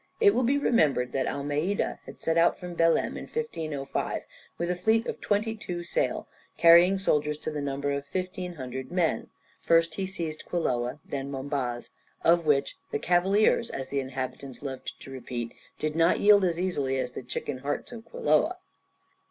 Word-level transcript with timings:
It 0.19 0.33
will 0.33 0.41
be 0.41 0.57
remembered 0.57 1.11
that 1.11 1.27
Almeida 1.27 1.99
had 2.07 2.19
set 2.19 2.35
out 2.35 2.57
from 2.57 2.73
Belem 2.73 3.17
in 3.17 3.25
1505 3.27 4.23
with 4.57 4.71
a 4.71 4.75
fleet 4.75 5.05
of 5.05 5.21
twenty 5.21 5.53
two 5.55 5.83
sail, 5.83 6.27
carrying 6.57 6.97
soldiers 6.97 7.37
to 7.37 7.51
the 7.51 7.61
number 7.61 7.91
of 7.91 8.05
1500 8.11 8.91
men. 8.91 9.29
First 9.61 9.93
he 9.93 10.07
seized 10.07 10.43
Quiloa 10.45 10.89
and 10.89 10.99
then 11.05 11.29
Mombaz, 11.29 11.91
of 12.23 12.47
which 12.47 12.77
the 12.89 12.97
"cavaliers, 12.97 13.69
as 13.69 13.89
the 13.89 13.99
inhabitants 13.99 14.63
loved 14.63 14.99
to 15.03 15.11
repeat, 15.11 15.53
did 15.77 15.95
not 15.95 16.19
yield 16.19 16.43
as 16.43 16.59
easily 16.59 16.97
as 16.97 17.13
the 17.13 17.21
chicken 17.21 17.59
hearts 17.59 17.91
of 17.91 18.03
Quiloa." 18.03 18.55